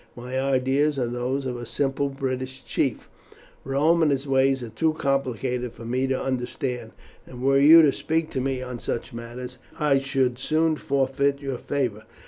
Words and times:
My 0.15 0.39
ideas 0.41 0.97
are 0.97 1.05
those 1.05 1.45
of 1.45 1.55
a 1.57 1.65
simple 1.67 2.09
British 2.09 2.65
chief. 2.65 3.07
Rome 3.63 4.01
and 4.01 4.11
its 4.11 4.25
ways 4.25 4.63
are 4.63 4.69
too 4.69 4.93
complicated 4.93 5.73
for 5.73 5.85
me 5.85 6.07
to 6.07 6.19
understand, 6.19 6.93
and 7.27 7.39
were 7.39 7.59
you 7.59 7.83
to 7.83 7.93
speak 7.93 8.31
to 8.31 8.41
me 8.41 8.63
on 8.63 8.79
such 8.79 9.13
matters 9.13 9.59
I 9.79 9.99
should 9.99 10.39
soon 10.39 10.75
forfeit 10.75 11.39
your 11.39 11.59
favour. 11.59 12.05